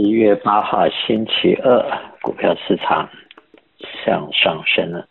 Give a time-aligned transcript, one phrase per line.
[0.00, 1.84] 一月八号星期二，
[2.22, 3.10] 股票市场
[4.04, 5.04] 向上升了。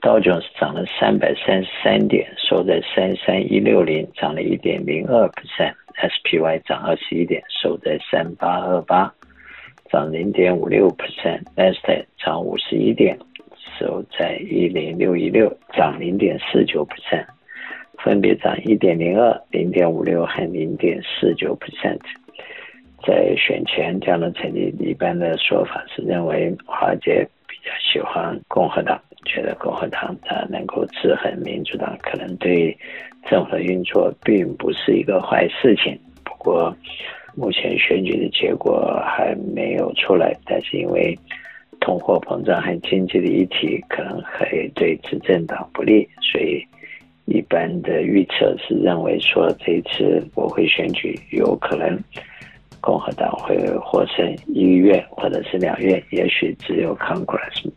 [0.00, 5.74] 道琼斯涨了三百三十三点，收在三三一六零，涨了一点零二 percent。
[5.96, 9.12] SPY 涨二十一点，收在三八二八，
[9.90, 11.42] 涨零点五六 percent。
[11.54, 13.18] Nasdaq 涨五十一点，
[13.78, 17.26] 收在一零六一六，涨零点四九 percent。
[17.98, 22.00] 分别涨一点零二、零点五六和零点四九 percent。
[23.36, 32.76] 选前，这样的成绩一般的说法是认为华尔街比较喜欢共和党，觉得共和党它能够制衡民主党，可能对
[33.28, 35.98] 政府的运作并不是一个坏事情。
[36.24, 36.74] 不过，
[37.34, 41.16] 目前选举的结果还没有出来，但是因为
[41.80, 46.64] 通货膨胀和经济的议题可能会对执政党不利，所以
[47.26, 51.98] 一般的预测是认为说这一次国会选举有可能。
[52.86, 57.68] 共和党会获胜一个月或者是两月，也许只有 Congress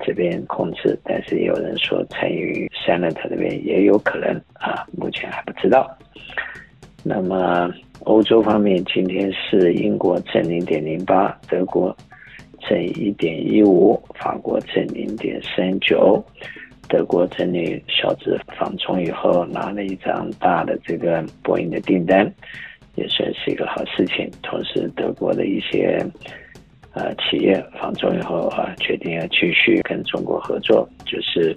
[0.00, 5.90] 这边控制，但是有人说参与 Senate 这边也有可能啊，目前还不知道。
[7.02, 11.96] 那么欧洲方面，今天是英国正零点零八，德国
[12.60, 16.22] 正一点一五，法国正零点三九。
[16.88, 22.30] 德国整理小子访中以后，拿了一张大的这个波音的订单。
[22.96, 24.30] 也算是一个好事情。
[24.42, 26.04] 同时，德国的一些
[26.92, 31.56] 呃企业访中以后啊，决定要继续跟中国合作，就是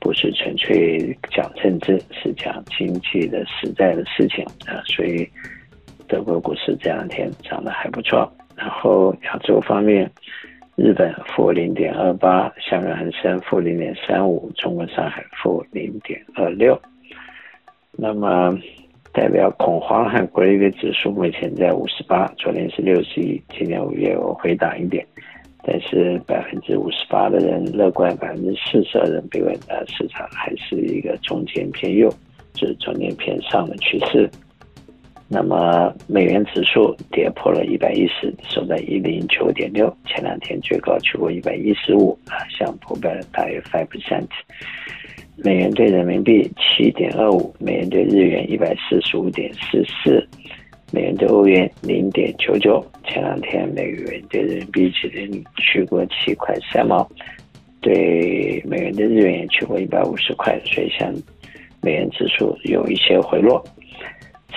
[0.00, 4.82] 不是纯粹讲政治，是讲经济的实在的事情啊。
[4.84, 5.28] 所以，
[6.08, 8.30] 德国股市这两天涨得还不错。
[8.56, 10.10] 然后亚洲方面，
[10.76, 16.80] 日本负零点二八，香港恒生负零点三五，中国上海负零点二六。
[17.92, 18.58] 那么。
[19.14, 25.06] 代表恐慌和国力的指数目前在五十八，昨天是六十一，今年五月我回档一点，
[25.62, 32.12] 但是百分之五十八的人乐观，百分之四十二人悲观，的市场还是一个中间偏右，
[32.54, 34.28] 就是中间偏上的趋势。
[35.28, 44.26] 那么美元指数跌破了一百一十，收在一零九点六，前两天最高去过一百一十五，啊，像破百大约 five percent。
[45.36, 50.26] 美元兑人民币七点二五，美元兑日元一百四十五点四四，
[50.92, 52.84] 美元兑欧元零点九九。
[53.06, 57.06] 前两天美元兑人民币只能去过七块三毛，
[57.80, 61.12] 对美元兑日元也去过一百五十块，所以像
[61.82, 63.62] 美元指数有一些回落。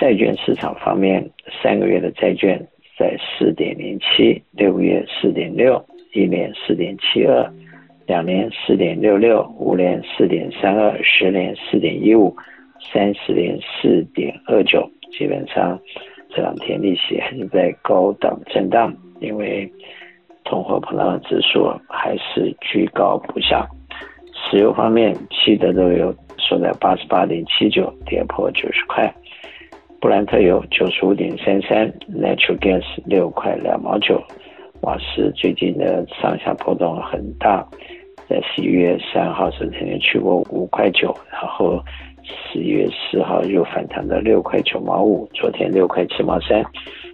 [0.00, 1.28] 债券市场方面，
[1.60, 2.56] 三个月的债券
[2.96, 5.84] 在四点零七，六个月四点六，
[6.14, 7.52] 一年四点七二。
[8.08, 12.34] 两年四点六六，五年四点三二，十年四点一五，
[12.90, 14.90] 三十年四点二九。
[15.12, 15.78] 基本上
[16.30, 19.70] 这两天利息还是在高档震荡，因为
[20.42, 23.68] 通货膨胀指数还是居高不下。
[24.32, 29.12] 石油方面，西德州油收在八十八点七九，跌破九十块。
[30.00, 34.18] 布兰特油九十五点三三，Natural Gas 六块两毛九。
[34.80, 37.66] 瓦斯最近的上下波动很大。
[38.28, 41.82] 在十一月三号时曾经去过五块九，然后
[42.22, 46.62] 十一月四号又反弹到六块九毛五，昨天六块七毛三，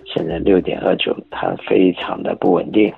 [0.05, 2.93] 现在六点二九，它非常的不稳定，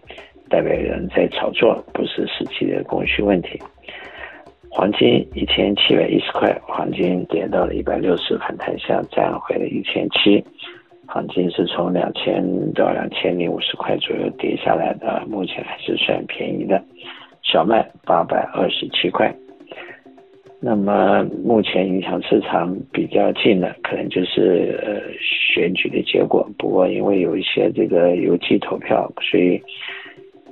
[0.49, 3.61] 代表人在炒作，不是实际的供需问题。
[4.71, 10.43] 黄金一千七百一十块，黄金跌到了一百六十，反弹下站回了一千七，
[11.07, 16.83] 黄金是从两千到两千零五十块左右跌下来的，目前还是算便宜的。
[17.51, 19.33] 小麦八百二十七块，
[20.61, 26.47] 那么目前影响市场比较近的，可能就是呃选举的结果。
[26.59, 29.63] 不过因为有一些这个邮寄投票，所以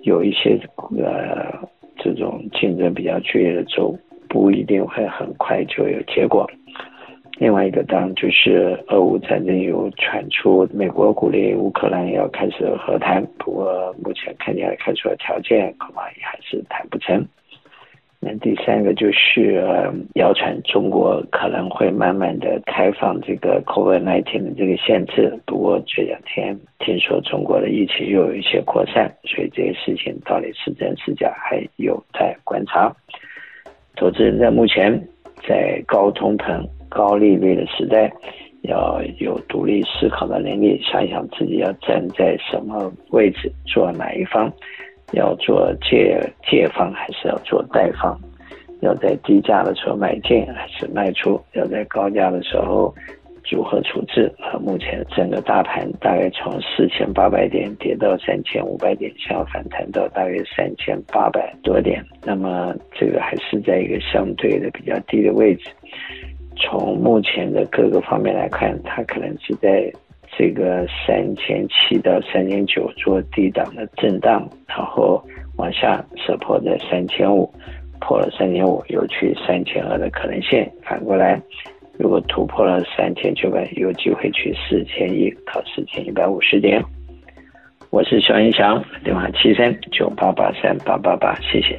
[0.03, 0.59] 有一些
[0.97, 3.95] 呃这种竞争比较剧烈的州，
[4.29, 6.49] 不一定会很快就有结果。
[7.37, 17.27] 另外一个当然就是俄乌战争有传出，美国鼓励乌克兰要开始和谈，不过目前看起来开出的条件恐怕也还是谈不成。
[18.21, 32.95] 那第三个就是呃谣传中国可能会慢慢的开放这个 COVID-19 的这个限制，不过这两天听说中国的疫情又有一些扩散，所以这些事情到底是真是假还有待观察。
[33.97, 34.99] 投资人在目前
[35.47, 36.65] 在高通膨。
[36.95, 38.11] 高利率的时代，
[38.63, 44.51] 要有独立思考的能力，想想自己要站在什么位置，做哪一方，
[45.13, 46.19] 要做借
[46.49, 48.17] 借方还是要做贷方，
[48.81, 52.95] 要在低价的时候买进还是卖出，要在高价的时候
[53.51, 54.33] 如何处置？
[54.61, 65.69] 目前整个大盘大概从四千八百点跌到三千五百点，想反弹到大约三千八百多点，那么这个还是在一个相对的比较低的位置。
[66.57, 69.93] 从目前的各个方面来看，它可能是在
[70.37, 75.23] 这个三千七到三千九做低档的震荡，然后
[75.57, 77.53] 往下收破在三千五，
[78.01, 80.69] 破了三千五，有去三千二的可能性。
[80.83, 81.41] 反过来。
[81.97, 86.83] 如果突破了三千九百，有机会去四千一到四千一百五十点。
[87.91, 91.79] 我是肖云翔，电话七三九八八三八八八，谢谢。